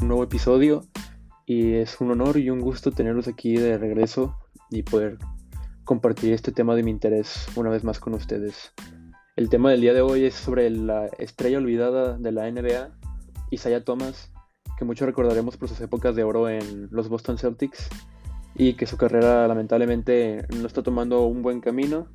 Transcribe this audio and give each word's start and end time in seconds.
un 0.00 0.08
nuevo 0.08 0.22
episodio 0.22 0.82
y 1.46 1.74
es 1.74 2.00
un 2.00 2.10
honor 2.10 2.36
y 2.36 2.50
un 2.50 2.60
gusto 2.60 2.92
tenerlos 2.92 3.28
aquí 3.28 3.56
de 3.56 3.78
regreso 3.78 4.36
y 4.70 4.82
poder 4.82 5.18
compartir 5.84 6.32
este 6.32 6.52
tema 6.52 6.74
de 6.74 6.82
mi 6.82 6.90
interés 6.90 7.46
una 7.56 7.70
vez 7.70 7.84
más 7.84 7.98
con 7.98 8.14
ustedes. 8.14 8.72
El 9.36 9.48
tema 9.48 9.70
del 9.70 9.80
día 9.80 9.94
de 9.94 10.00
hoy 10.00 10.24
es 10.24 10.34
sobre 10.34 10.70
la 10.70 11.06
estrella 11.18 11.58
olvidada 11.58 12.18
de 12.18 12.32
la 12.32 12.50
NBA, 12.50 12.90
Isaiah 13.50 13.84
Thomas, 13.84 14.32
que 14.76 14.84
muchos 14.84 15.06
recordaremos 15.06 15.56
por 15.56 15.68
sus 15.68 15.80
épocas 15.80 16.14
de 16.14 16.24
oro 16.24 16.48
en 16.48 16.88
los 16.90 17.08
Boston 17.08 17.38
Celtics 17.38 17.88
y 18.54 18.74
que 18.74 18.86
su 18.86 18.96
carrera 18.96 19.48
lamentablemente 19.48 20.46
no 20.54 20.66
está 20.66 20.82
tomando 20.82 21.22
un 21.22 21.42
buen 21.42 21.60
camino 21.60 22.08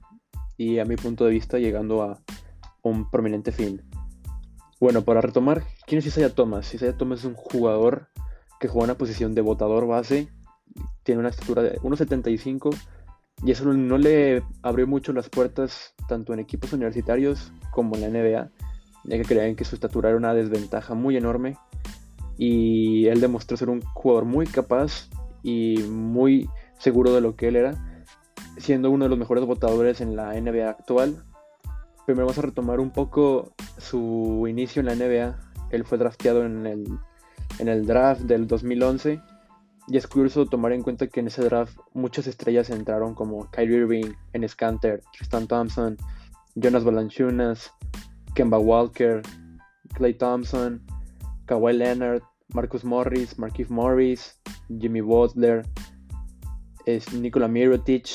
y 0.57 0.79
a 0.79 0.85
mi 0.85 0.95
punto 0.95 1.25
de 1.25 1.31
vista 1.31 1.57
llegando 1.57 2.03
a 2.03 2.21
un 2.81 3.09
prominente 3.09 3.51
fin. 3.51 3.81
Bueno, 4.79 5.01
para 5.03 5.21
retomar, 5.21 5.63
¿quién 5.85 5.99
es 5.99 6.05
Isaiah 6.05 6.29
Thomas? 6.29 6.73
Isaiah 6.73 6.97
Thomas 6.97 7.19
es 7.19 7.25
un 7.25 7.35
jugador 7.35 8.07
que 8.59 8.67
juega 8.67 8.85
en 8.85 8.89
la 8.89 8.97
posición 8.97 9.35
de 9.35 9.41
botador 9.41 9.87
base, 9.87 10.29
tiene 11.03 11.19
una 11.19 11.29
estatura 11.29 11.61
de 11.61 11.77
1.75 11.79 12.75
y 13.43 13.51
eso 13.51 13.65
no 13.65 13.97
le 13.97 14.43
abrió 14.61 14.87
mucho 14.87 15.11
las 15.11 15.29
puertas 15.29 15.93
tanto 16.07 16.33
en 16.33 16.39
equipos 16.39 16.73
universitarios 16.73 17.51
como 17.71 17.95
en 17.95 18.01
la 18.01 18.07
NBA, 18.09 18.49
ya 19.03 19.17
que 19.17 19.25
creían 19.25 19.55
que 19.55 19.65
su 19.65 19.75
estatura 19.75 20.09
era 20.09 20.17
una 20.17 20.33
desventaja 20.33 20.93
muy 20.93 21.17
enorme 21.17 21.57
y 22.37 23.07
él 23.07 23.19
demostró 23.21 23.57
ser 23.57 23.69
un 23.69 23.81
jugador 23.81 24.25
muy 24.25 24.47
capaz 24.47 25.09
y 25.43 25.77
muy 25.89 26.49
seguro 26.79 27.13
de 27.13 27.21
lo 27.21 27.35
que 27.35 27.49
él 27.49 27.55
era, 27.55 28.03
siendo 28.57 28.91
uno 28.91 29.05
de 29.05 29.09
los 29.09 29.19
mejores 29.19 29.45
votadores 29.45 30.01
en 30.01 30.15
la 30.15 30.39
NBA 30.39 30.69
actual. 30.69 31.23
Primero 32.05 32.25
vamos 32.25 32.37
a 32.37 32.43
retomar 32.43 32.79
un 32.79 32.91
poco 32.91 33.53
su 33.77 34.45
inicio 34.47 34.79
en 34.79 34.85
la 34.85 34.95
NBA. 34.95 35.52
Él 35.73 35.83
fue 35.85 35.97
drafteado 35.97 36.45
en 36.45 36.67
el, 36.67 36.85
en 37.57 37.67
el 37.67 37.85
draft 37.85 38.21
del 38.21 38.47
2011. 38.47 39.19
Y 39.87 39.97
es 39.97 40.07
curioso 40.07 40.45
tomar 40.45 40.71
en 40.71 40.83
cuenta 40.83 41.07
que 41.07 41.19
en 41.19 41.27
ese 41.27 41.43
draft 41.43 41.77
muchas 41.93 42.27
estrellas 42.27 42.69
entraron 42.69 43.15
como 43.15 43.49
Kyrie 43.51 43.79
Irving, 43.79 44.13
Enes 44.31 44.55
Kanter, 44.55 45.01
Tristan 45.11 45.47
Thompson, 45.47 45.97
Jonas 46.55 46.83
Valanciunas, 46.83 47.71
Kemba 48.35 48.59
Walker, 48.59 49.21
Clay 49.95 50.13
Thompson, 50.13 50.81
Kawhi 51.47 51.73
Leonard, 51.73 52.21
Marcus 52.53 52.85
Morris, 52.85 53.37
Markif 53.39 53.69
Morris, 53.69 54.39
Jimmy 54.79 55.01
Butler, 55.01 55.65
es 56.85 57.11
Nikola 57.13 57.47
Mirotic. 57.47 58.07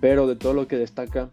Pero 0.00 0.28
de 0.28 0.36
todo 0.36 0.54
lo 0.54 0.68
que 0.68 0.76
destaca, 0.76 1.30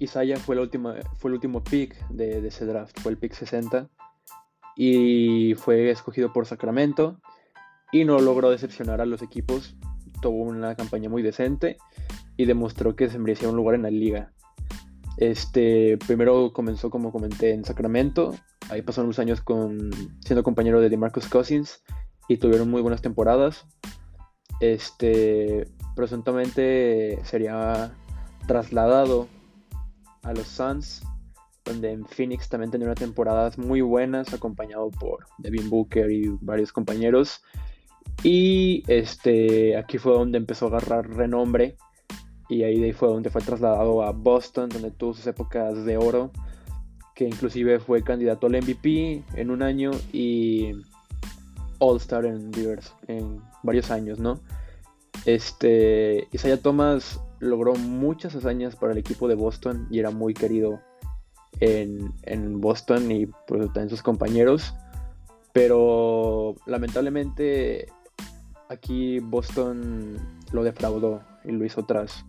Isaiah 0.00 0.38
fue, 0.38 0.54
el 0.56 0.62
último 0.62 1.62
pick 1.62 2.08
de, 2.08 2.46
ese 2.46 2.64
draft, 2.64 2.98
fue 3.00 3.12
el 3.12 3.18
pick 3.18 3.34
60. 3.34 3.88
Y 4.76 5.54
fue 5.54 5.90
escogido 5.90 6.32
por 6.32 6.46
Sacramento. 6.46 7.20
Y 7.92 8.04
no 8.04 8.18
logró 8.18 8.50
decepcionar 8.50 9.00
a 9.00 9.06
los 9.06 9.22
equipos. 9.22 9.76
Tuvo 10.22 10.42
una 10.42 10.74
campaña 10.74 11.08
muy 11.08 11.22
decente 11.22 11.76
y 12.36 12.46
demostró 12.46 12.96
que 12.96 13.10
se 13.10 13.18
merecía 13.18 13.50
un 13.50 13.56
lugar 13.56 13.74
en 13.74 13.82
la 13.82 13.90
liga. 13.90 14.32
Este, 15.18 15.98
primero 16.06 16.52
comenzó, 16.52 16.88
como 16.88 17.12
comenté, 17.12 17.52
en 17.52 17.64
Sacramento. 17.64 18.34
Ahí 18.70 18.80
pasaron 18.80 19.08
unos 19.08 19.18
años 19.18 19.42
con, 19.42 19.90
siendo 20.24 20.42
compañero 20.42 20.80
de 20.80 20.88
DeMarcus 20.88 21.28
Cousins 21.28 21.82
y 22.28 22.38
tuvieron 22.38 22.70
muy 22.70 22.80
buenas 22.80 23.02
temporadas. 23.02 23.66
Este, 24.60 25.68
presuntamente 25.94 27.18
sería 27.24 27.92
trasladado 28.46 29.28
a 30.22 30.32
los 30.32 30.46
Suns, 30.46 31.02
donde 31.64 31.92
en 31.92 32.06
Phoenix 32.06 32.48
también 32.48 32.70
tendría 32.70 32.94
temporadas 32.94 33.58
muy 33.58 33.80
buenas, 33.80 34.32
acompañado 34.32 34.90
por 34.90 35.26
Devin 35.38 35.70
Booker 35.70 36.10
y 36.10 36.28
varios 36.40 36.72
compañeros. 36.72 37.42
Y 38.22 38.82
este, 38.86 39.76
aquí 39.76 39.98
fue 39.98 40.12
donde 40.12 40.38
empezó 40.38 40.66
a 40.66 40.68
agarrar 40.68 41.08
renombre. 41.08 41.76
Y 42.48 42.64
ahí 42.64 42.92
fue 42.92 43.08
donde 43.08 43.30
fue 43.30 43.42
trasladado 43.42 44.02
a 44.02 44.10
Boston, 44.10 44.68
donde 44.70 44.90
tuvo 44.90 45.14
sus 45.14 45.26
épocas 45.26 45.84
de 45.84 45.96
oro, 45.96 46.32
que 47.14 47.24
inclusive 47.24 47.78
fue 47.78 48.02
candidato 48.02 48.48
al 48.48 48.54
MVP 48.54 49.22
en 49.34 49.50
un 49.50 49.62
año 49.62 49.92
y 50.12 50.72
All-Star 51.78 52.24
en, 52.24 52.50
en 53.06 53.40
varios 53.62 53.90
años, 53.92 54.18
¿no? 54.18 54.40
Este, 55.24 56.28
Isaiah 56.32 56.60
Thomas 56.60 57.20
logró 57.40 57.74
muchas 57.74 58.34
hazañas 58.34 58.76
para 58.76 58.92
el 58.92 58.98
equipo 58.98 59.28
de 59.28 59.34
Boston 59.34 59.86
y 59.90 59.98
era 59.98 60.10
muy 60.10 60.34
querido 60.34 60.80
en, 61.60 62.60
Boston 62.60 63.10
y 63.10 63.26
pues, 63.46 63.70
sus 63.88 64.02
compañeros. 64.02 64.74
Pero 65.52 66.54
lamentablemente 66.66 67.88
aquí 68.68 69.18
Boston 69.18 70.16
lo 70.52 70.62
defraudó 70.62 71.22
y 71.44 71.52
lo 71.52 71.64
hizo 71.64 71.84
tras. 71.84 72.24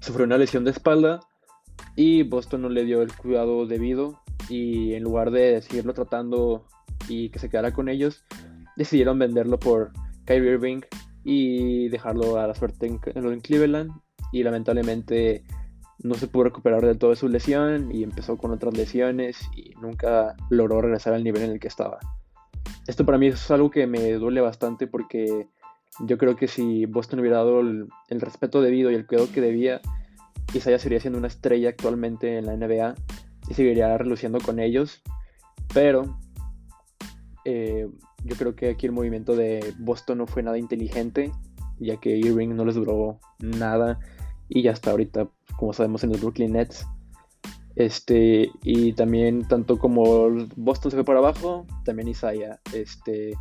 Sufrió 0.00 0.26
una 0.26 0.38
lesión 0.38 0.64
de 0.64 0.72
espalda 0.72 1.20
y 1.94 2.22
Boston 2.22 2.62
no 2.62 2.68
le 2.68 2.84
dio 2.84 3.02
el 3.02 3.14
cuidado 3.14 3.66
debido 3.66 4.20
y 4.48 4.94
en 4.94 5.02
lugar 5.02 5.30
de 5.30 5.60
seguirlo 5.62 5.94
tratando 5.94 6.66
y 7.08 7.30
que 7.30 7.38
se 7.38 7.48
quedara 7.48 7.72
con 7.72 7.88
ellos, 7.88 8.24
decidieron 8.76 9.18
venderlo 9.18 9.58
por 9.58 9.92
Kyrie 10.24 10.52
Irving 10.52 10.80
y 11.30 11.90
dejarlo 11.90 12.40
a 12.40 12.46
la 12.46 12.54
suerte 12.54 12.86
en, 12.86 12.98
en 13.14 13.40
Cleveland 13.40 13.90
y 14.32 14.42
lamentablemente 14.42 15.44
no 16.02 16.14
se 16.14 16.26
pudo 16.26 16.44
recuperar 16.44 16.86
del 16.86 16.96
todo 16.96 17.10
de 17.10 17.16
su 17.16 17.28
lesión 17.28 17.94
y 17.94 18.02
empezó 18.02 18.38
con 18.38 18.50
otras 18.50 18.74
lesiones 18.74 19.38
y 19.54 19.74
nunca 19.78 20.34
logró 20.48 20.80
regresar 20.80 21.12
al 21.12 21.22
nivel 21.22 21.42
en 21.42 21.50
el 21.50 21.60
que 21.60 21.68
estaba. 21.68 21.98
Esto 22.86 23.04
para 23.04 23.18
mí 23.18 23.26
es 23.26 23.50
algo 23.50 23.70
que 23.70 23.86
me 23.86 24.10
duele 24.12 24.40
bastante 24.40 24.86
porque 24.86 25.46
yo 26.00 26.16
creo 26.16 26.34
que 26.34 26.48
si 26.48 26.86
Boston 26.86 27.20
hubiera 27.20 27.36
dado 27.36 27.60
el, 27.60 27.90
respeto 28.08 28.62
debido 28.62 28.90
y 28.90 28.94
el 28.94 29.06
cuidado 29.06 29.28
que 29.30 29.42
debía, 29.42 29.82
Isaiah 30.54 30.78
sería 30.78 30.98
siendo 30.98 31.18
una 31.18 31.28
estrella 31.28 31.68
actualmente 31.68 32.38
en 32.38 32.46
la 32.46 32.56
NBA 32.56 32.94
y 33.50 33.52
seguiría 33.54 33.98
reluciendo 33.98 34.38
con 34.38 34.60
ellos. 34.60 35.02
Pero 35.74 36.18
eh, 37.44 37.86
yo 38.24 38.36
creo 38.36 38.54
que 38.54 38.70
aquí 38.70 38.86
el 38.86 38.92
movimiento 38.92 39.36
de 39.36 39.74
Boston 39.78 40.18
no 40.18 40.26
fue 40.26 40.42
nada 40.42 40.58
inteligente, 40.58 41.32
ya 41.78 41.98
que 41.98 42.16
Irving 42.16 42.48
no 42.48 42.64
les 42.64 42.74
duró 42.74 43.20
nada 43.38 44.00
y 44.48 44.62
ya 44.62 44.72
hasta 44.72 44.90
ahorita, 44.90 45.28
como 45.56 45.72
sabemos, 45.72 46.04
en 46.04 46.10
los 46.10 46.20
Brooklyn 46.20 46.52
Nets. 46.52 46.86
Este, 47.76 48.50
y 48.62 48.92
también, 48.94 49.46
tanto 49.46 49.78
como 49.78 50.30
Boston 50.56 50.90
se 50.90 50.96
fue 50.96 51.04
para 51.04 51.20
abajo, 51.20 51.64
también 51.84 52.08
Isaiah 52.08 52.60
este, 52.74 53.34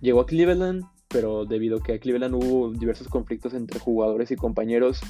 llegó 0.00 0.20
a 0.20 0.26
Cleveland, 0.26 0.84
pero 1.08 1.44
debido 1.44 1.78
a 1.78 1.82
que 1.82 1.92
a 1.92 2.00
Cleveland 2.00 2.34
hubo 2.34 2.72
diversos 2.72 3.06
conflictos 3.06 3.54
entre 3.54 3.78
jugadores 3.78 4.32
y 4.32 4.36
compañeros, 4.36 5.00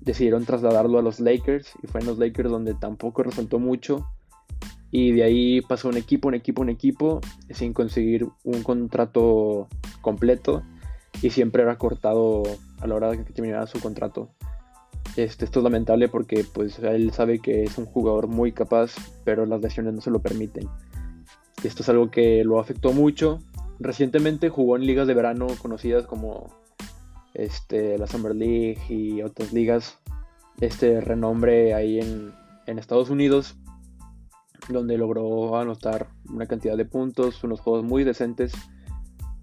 decidieron 0.00 0.46
trasladarlo 0.46 0.98
a 0.98 1.02
los 1.02 1.20
Lakers 1.20 1.74
y 1.82 1.88
fue 1.88 2.00
en 2.00 2.06
los 2.06 2.18
Lakers 2.18 2.48
donde 2.48 2.72
tampoco 2.72 3.22
resultó 3.22 3.58
mucho 3.58 4.06
y 4.90 5.12
de 5.12 5.22
ahí 5.22 5.60
pasó 5.60 5.88
un 5.88 5.96
equipo, 5.96 6.28
un 6.28 6.34
equipo, 6.34 6.62
un 6.62 6.68
equipo, 6.68 7.20
sin 7.50 7.72
conseguir 7.72 8.26
un 8.44 8.62
contrato 8.62 9.68
completo 10.00 10.62
y 11.22 11.30
siempre 11.30 11.62
era 11.62 11.76
cortado 11.76 12.42
a 12.80 12.86
la 12.86 12.94
hora 12.94 13.10
de 13.10 13.24
que 13.24 13.32
terminara 13.32 13.66
su 13.66 13.80
contrato. 13.80 14.30
Este, 15.16 15.44
esto 15.44 15.60
es 15.60 15.64
lamentable 15.64 16.08
porque 16.08 16.44
pues 16.44 16.78
él 16.78 17.12
sabe 17.12 17.40
que 17.40 17.64
es 17.64 17.78
un 17.78 17.86
jugador 17.86 18.26
muy 18.26 18.52
capaz, 18.52 18.94
pero 19.24 19.46
las 19.46 19.60
lesiones 19.60 19.94
no 19.94 20.00
se 20.00 20.10
lo 20.10 20.20
permiten. 20.20 20.68
Esto 21.62 21.82
es 21.82 21.88
algo 21.88 22.10
que 22.10 22.42
lo 22.44 22.58
afectó 22.58 22.92
mucho. 22.92 23.38
Recientemente 23.78 24.48
jugó 24.48 24.76
en 24.76 24.86
ligas 24.86 25.06
de 25.06 25.14
verano 25.14 25.46
conocidas 25.60 26.06
como 26.06 26.48
este, 27.34 27.98
la 27.98 28.06
Summer 28.06 28.34
League 28.34 28.78
y 28.88 29.22
otras 29.22 29.52
ligas 29.52 29.98
este 30.60 31.00
renombre 31.00 31.74
ahí 31.74 32.00
en, 32.00 32.32
en 32.66 32.78
Estados 32.78 33.08
Unidos 33.10 33.56
donde 34.72 34.98
logró 34.98 35.58
anotar 35.58 36.08
una 36.28 36.46
cantidad 36.46 36.76
de 36.76 36.84
puntos, 36.84 37.42
unos 37.44 37.60
juegos 37.60 37.84
muy 37.84 38.04
decentes 38.04 38.52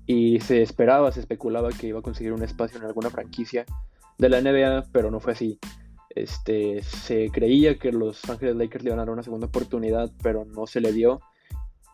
y 0.05 0.39
se 0.39 0.61
esperaba, 0.61 1.11
se 1.11 1.19
especulaba 1.19 1.69
que 1.69 1.87
iba 1.87 1.99
a 1.99 2.03
conseguir 2.03 2.33
un 2.33 2.43
espacio 2.43 2.79
en 2.79 2.85
alguna 2.85 3.09
franquicia 3.09 3.65
de 4.17 4.29
la 4.29 4.41
NBA, 4.41 4.85
pero 4.91 5.11
no 5.11 5.19
fue 5.19 5.33
así. 5.33 5.59
Este, 6.09 6.81
se 6.81 7.29
creía 7.29 7.77
que 7.77 7.91
los 7.91 8.27
Ángeles 8.29 8.55
Lakers 8.55 8.83
le 8.83 8.91
iban 8.91 9.09
una 9.09 9.21
segunda 9.21 9.47
oportunidad, 9.47 10.11
pero 10.23 10.45
no 10.45 10.65
se 10.65 10.81
le 10.81 10.91
dio 10.91 11.19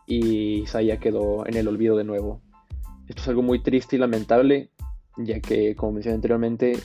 y 0.06 0.62
Isaiah 0.62 0.98
quedó 0.98 1.46
en 1.46 1.56
el 1.56 1.68
olvido 1.68 1.96
de 1.96 2.04
nuevo. 2.04 2.40
Esto 3.08 3.22
es 3.22 3.28
algo 3.28 3.42
muy 3.42 3.62
triste 3.62 3.96
y 3.96 3.98
lamentable, 3.98 4.70
ya 5.16 5.40
que, 5.40 5.76
como 5.76 5.92
mencioné 5.92 6.16
anteriormente, 6.16 6.78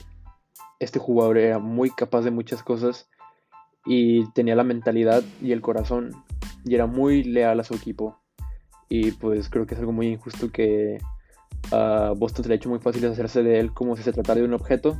este 0.78 0.98
jugador 0.98 1.38
era 1.38 1.58
muy 1.58 1.90
capaz 1.90 2.22
de 2.22 2.30
muchas 2.30 2.62
cosas 2.62 3.08
y 3.84 4.30
tenía 4.32 4.54
la 4.54 4.64
mentalidad 4.64 5.22
y 5.42 5.52
el 5.52 5.60
corazón 5.60 6.12
y 6.64 6.74
era 6.74 6.86
muy 6.86 7.24
leal 7.24 7.60
a 7.60 7.64
su 7.64 7.74
equipo. 7.74 8.18
Y 8.88 9.12
pues 9.12 9.48
creo 9.48 9.66
que 9.66 9.74
es 9.74 9.80
algo 9.80 9.92
muy 9.92 10.08
injusto 10.08 10.50
que 10.50 10.98
a 11.70 12.12
Boston 12.16 12.42
se 12.42 12.48
le 12.48 12.54
ha 12.54 12.56
hecho 12.56 12.68
muy 12.68 12.80
fácil 12.80 13.06
hacerse 13.06 13.42
de 13.42 13.60
él 13.60 13.72
como 13.72 13.96
si 13.96 14.02
se 14.02 14.12
tratara 14.12 14.40
de 14.40 14.46
un 14.46 14.54
objeto. 14.54 14.98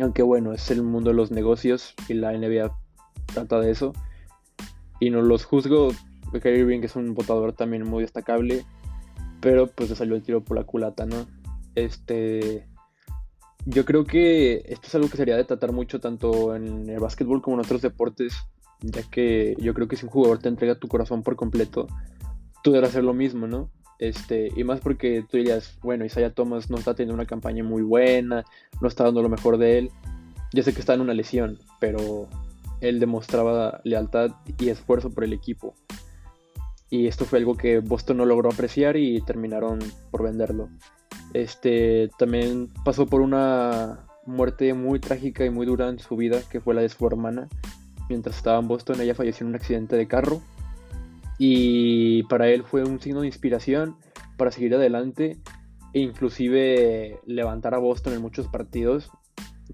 Aunque 0.00 0.22
bueno, 0.22 0.52
es 0.52 0.70
el 0.70 0.82
mundo 0.82 1.10
de 1.10 1.16
los 1.16 1.30
negocios 1.30 1.94
y 2.08 2.14
la 2.14 2.32
NBA 2.32 2.74
trata 3.26 3.60
de 3.60 3.70
eso. 3.70 3.92
Y 5.00 5.10
no 5.10 5.20
los 5.20 5.44
juzgo. 5.44 5.90
Kyrie 6.32 6.60
Irving 6.60 6.80
es 6.82 6.96
un 6.96 7.12
votador 7.12 7.52
también 7.52 7.86
muy 7.86 8.02
destacable 8.02 8.64
pero 9.42 9.66
pues 9.66 9.90
le 9.90 9.96
salió 9.96 10.14
el 10.14 10.22
tiro 10.22 10.42
por 10.42 10.56
la 10.56 10.64
culata, 10.64 11.04
¿no? 11.04 11.26
Este, 11.74 12.68
yo 13.66 13.84
creo 13.84 14.04
que 14.04 14.62
esto 14.66 14.86
es 14.86 14.94
algo 14.94 15.10
que 15.10 15.16
sería 15.16 15.36
de 15.36 15.44
tratar 15.44 15.72
mucho 15.72 16.00
tanto 16.00 16.54
en 16.54 16.88
el 16.88 17.00
básquetbol 17.00 17.42
como 17.42 17.56
en 17.56 17.64
otros 17.64 17.82
deportes, 17.82 18.34
ya 18.82 19.02
que 19.02 19.56
yo 19.58 19.74
creo 19.74 19.88
que 19.88 19.96
si 19.96 20.04
un 20.04 20.10
jugador 20.10 20.38
te 20.38 20.48
entrega 20.48 20.74
tu 20.74 20.88
corazón 20.88 21.22
por 21.22 21.36
completo, 21.36 21.86
tú 22.62 22.72
deberás 22.72 22.90
hacer 22.90 23.04
lo 23.04 23.14
mismo, 23.14 23.46
¿no? 23.46 23.70
Este, 23.98 24.50
y 24.56 24.64
más 24.64 24.80
porque 24.80 25.24
tú 25.30 25.36
dirías, 25.36 25.78
bueno, 25.80 26.04
Isaiah 26.04 26.34
Thomas 26.34 26.70
no 26.70 26.76
está 26.76 26.94
teniendo 26.94 27.14
una 27.14 27.26
campaña 27.26 27.62
muy 27.62 27.82
buena, 27.82 28.44
no 28.80 28.88
está 28.88 29.04
dando 29.04 29.22
lo 29.22 29.28
mejor 29.28 29.58
de 29.58 29.78
él. 29.78 29.90
Ya 30.52 30.62
sé 30.62 30.74
que 30.74 30.80
está 30.80 30.94
en 30.94 31.00
una 31.00 31.14
lesión, 31.14 31.58
pero 31.78 32.28
él 32.80 32.98
demostraba 32.98 33.80
lealtad 33.84 34.32
y 34.58 34.70
esfuerzo 34.70 35.10
por 35.10 35.24
el 35.24 35.32
equipo. 35.32 35.74
Y 36.90 37.06
esto 37.06 37.24
fue 37.24 37.38
algo 37.38 37.56
que 37.56 37.78
Boston 37.78 38.18
no 38.18 38.26
logró 38.26 38.50
apreciar 38.50 38.96
y 38.96 39.20
terminaron 39.22 39.78
por 40.10 40.24
venderlo. 40.24 40.68
Este 41.32 42.10
también 42.18 42.68
pasó 42.84 43.06
por 43.06 43.20
una 43.20 44.00
muerte 44.26 44.74
muy 44.74 44.98
trágica 44.98 45.44
y 45.44 45.50
muy 45.50 45.64
dura 45.64 45.88
en 45.88 45.98
su 45.98 46.16
vida, 46.16 46.40
que 46.50 46.60
fue 46.60 46.74
la 46.74 46.82
de 46.82 46.88
su 46.88 47.06
hermana. 47.06 47.48
Mientras 48.08 48.36
estaba 48.36 48.58
en 48.58 48.68
Boston, 48.68 49.00
ella 49.00 49.14
falleció 49.14 49.44
en 49.44 49.50
un 49.50 49.56
accidente 49.56 49.96
de 49.96 50.06
carro 50.06 50.42
y 51.38 52.22
para 52.24 52.48
él 52.48 52.62
fue 52.62 52.84
un 52.84 53.00
signo 53.00 53.22
de 53.22 53.26
inspiración 53.26 53.96
para 54.36 54.50
seguir 54.50 54.74
adelante 54.74 55.38
e 55.92 56.00
inclusive 56.00 57.18
levantar 57.26 57.74
a 57.74 57.78
Boston 57.78 58.14
en 58.14 58.22
muchos 58.22 58.48
partidos. 58.48 59.10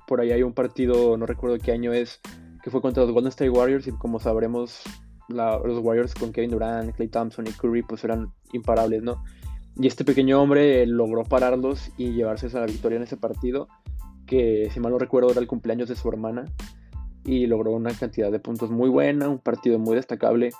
Por 0.07 0.21
ahí 0.21 0.33
hay 0.33 0.43
un 0.43 0.55
partido, 0.55 1.17
no 1.17 1.27
recuerdo 1.27 1.59
qué 1.59 1.73
año 1.73 1.93
es, 1.93 2.21
que 2.63 2.71
fue 2.71 2.81
contra 2.81 3.03
los 3.03 3.13
Golden 3.13 3.29
State 3.29 3.51
Warriors 3.51 3.87
y 3.87 3.93
como 3.93 4.19
sabremos 4.21 4.83
los 5.29 5.79
Warriors 5.81 6.15
con 6.15 6.33
Kevin 6.33 6.51
Durant, 6.51 6.95
Clay 6.95 7.09
Thompson 7.09 7.47
y 7.47 7.51
Curry 7.51 7.83
pues 7.83 8.03
eran 8.05 8.33
imparables, 8.53 9.03
¿no? 9.03 9.23
Y 9.77 9.87
este 9.87 10.05
pequeño 10.05 10.41
hombre 10.41 10.87
logró 10.87 11.23
pararlos 11.25 11.91
y 11.97 12.13
llevarse 12.13 12.47
a 12.47 12.61
la 12.61 12.67
victoria 12.67 12.97
en 12.97 13.03
ese 13.03 13.17
partido, 13.17 13.69
que 14.27 14.71
si 14.73 14.81
mal 14.81 14.93
no 14.93 14.99
recuerdo 14.99 15.31
era 15.31 15.41
el 15.41 15.47
cumpleaños 15.47 15.89
de 15.89 15.97
su 15.97 16.09
hermana, 16.09 16.47
y 17.29 17.47
logró 17.47 17.73
una 17.73 17.93
cantidad 17.93 18.33
de 18.33 18.41
puntos 18.41 18.71
muy 18.71 18.89
buena, 18.89 19.29
un 19.29 19.39
partido 19.39 19.79
muy 19.79 19.97
destacable 19.97 20.51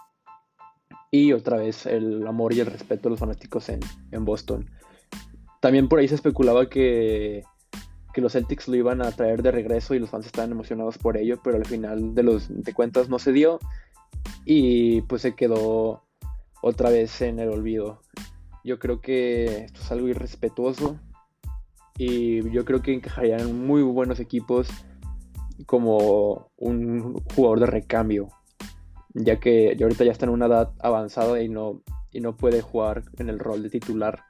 y 1.11 1.33
otra 1.33 1.57
vez 1.57 1.87
el 1.87 2.27
amor 2.27 2.53
y 2.53 2.61
el 2.61 2.67
respeto 2.67 3.05
de 3.05 3.11
los 3.11 3.21
fanáticos 3.21 3.71
en, 3.71 3.81
Boston. 4.25 4.69
También 5.61 5.89
por 5.89 5.99
ahí 5.99 6.09
se 6.09 6.17
especulaba 6.17 6.69
que, 6.69 7.43
los 8.17 8.33
Celtics 8.33 8.67
lo 8.67 8.75
iban 8.75 9.01
a 9.01 9.13
traer 9.13 9.43
de 9.43 9.53
regreso 9.53 9.95
y 9.95 10.01
los 10.01 10.11
fans 10.11 10.27
estaban 10.27 10.51
emocionados 10.51 10.99
por 10.99 11.17
ello, 11.17 11.41
pero 11.43 11.57
al 11.57 11.65
final 11.65 12.17
de 12.17 12.25
los 12.25 12.49
de 12.49 12.75
cuentas 12.75 13.09
no 13.09 13.21
se 13.21 13.33
dio 13.33 13.61
y 14.45 15.03
pues 15.03 15.23
se 15.23 15.37
quedó 15.37 16.03
otra 16.61 16.91
vez 16.91 17.23
en 17.23 17.39
el 17.39 17.49
olvido. 17.49 18.03
Yo 18.65 18.81
creo 18.81 19.01
que 19.01 19.67
esto 19.67 19.81
es 19.81 19.93
algo 19.93 20.09
irrespetuoso 20.09 20.99
y 21.97 22.51
yo 22.51 22.65
creo 22.65 22.83
que 22.83 22.93
encajarían 22.93 23.65
muy 23.65 23.83
buenos 23.83 24.19
equipos 24.19 24.69
como 25.67 26.51
un 26.57 27.15
jugador 27.35 27.61
de 27.61 27.67
recambio 27.67 28.29
ya 29.15 29.41
que 29.41 29.77
ahorita 29.81 30.05
ya 30.05 30.13
está 30.13 30.27
en 30.27 30.33
una 30.33 30.47
edad 30.47 30.71
avanzada 30.81 31.43
y 31.43 31.49
no, 31.49 31.83
y 32.13 32.21
no 32.21 32.37
puede 32.37 32.61
jugar 32.61 33.03
en 33.19 33.29
el 33.29 33.39
rol 33.39 33.63
de 33.63 33.71
titular. 33.71 34.23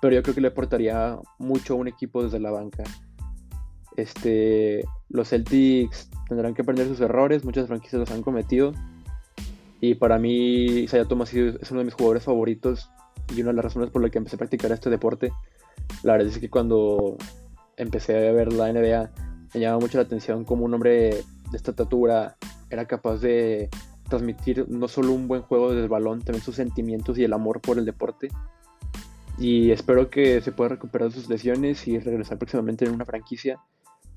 Pero 0.00 0.14
yo 0.14 0.22
creo 0.22 0.34
que 0.34 0.40
le 0.40 0.48
aportaría 0.48 1.18
mucho 1.38 1.74
a 1.74 1.76
un 1.76 1.88
equipo 1.88 2.22
desde 2.22 2.40
la 2.40 2.50
banca. 2.50 2.84
Este, 3.96 4.84
los 5.08 5.28
Celtics 5.28 6.08
tendrán 6.28 6.54
que 6.54 6.62
aprender 6.62 6.86
sus 6.86 7.00
errores, 7.00 7.44
muchas 7.44 7.66
franquicias 7.66 8.00
los 8.00 8.10
han 8.10 8.22
cometido. 8.22 8.72
Y 9.80 9.94
para 9.94 10.18
mí, 10.18 10.66
Isaiah 10.80 11.06
Thomas 11.06 11.32
es 11.34 11.70
uno 11.70 11.80
de 11.80 11.86
mis 11.86 11.94
jugadores 11.94 12.24
favoritos 12.24 12.90
y 13.34 13.40
una 13.40 13.50
de 13.50 13.56
las 13.56 13.64
razones 13.64 13.90
por 13.90 14.02
las 14.02 14.10
que 14.10 14.18
empecé 14.18 14.36
a 14.36 14.38
practicar 14.38 14.72
este 14.72 14.90
deporte. 14.90 15.32
La 16.02 16.12
verdad 16.12 16.28
es 16.28 16.38
que 16.38 16.50
cuando 16.50 17.16
empecé 17.76 18.28
a 18.28 18.32
ver 18.32 18.52
la 18.52 18.72
NBA, 18.72 19.10
me 19.54 19.60
llamaba 19.60 19.80
mucho 19.80 19.98
la 19.98 20.04
atención 20.04 20.44
como 20.44 20.64
un 20.64 20.74
hombre 20.74 21.24
de 21.50 21.56
esta 21.56 21.72
estatura 21.72 22.36
era 22.70 22.86
capaz 22.86 23.18
de 23.18 23.68
transmitir 24.08 24.66
no 24.68 24.88
solo 24.88 25.12
un 25.12 25.28
buen 25.28 25.42
juego 25.42 25.72
del 25.72 25.88
balón, 25.88 26.20
también 26.20 26.44
sus 26.44 26.56
sentimientos 26.56 27.18
y 27.18 27.24
el 27.24 27.32
amor 27.32 27.60
por 27.60 27.78
el 27.78 27.84
deporte. 27.84 28.28
Y 29.38 29.70
espero 29.70 30.10
que 30.10 30.40
se 30.40 30.52
pueda 30.52 30.70
recuperar 30.70 31.10
sus 31.12 31.28
lesiones 31.28 31.86
y 31.88 31.98
regresar 31.98 32.38
próximamente 32.38 32.84
en 32.84 32.92
una 32.92 33.06
franquicia 33.06 33.58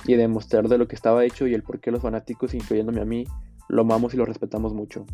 y 0.06 0.16
demostrar 0.16 0.68
de 0.68 0.78
lo 0.78 0.88
que 0.88 0.96
estaba 0.96 1.24
hecho 1.24 1.48
y 1.48 1.54
el 1.54 1.64
por 1.64 1.80
qué 1.80 1.92
los 1.92 2.02
fanáticos, 2.02 2.54
incluyéndome 2.54 3.02
a 3.02 3.06
mí, 3.06 3.26
lo 3.70 3.84
amamos 3.84 4.14
y 4.14 4.18
lo 4.18 4.26
respetamos 4.26 4.74
mucho. 4.74 5.06